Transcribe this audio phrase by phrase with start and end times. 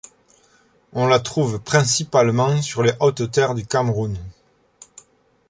[0.93, 4.17] On la trouve principalement sur les hautes terres du Cameroun.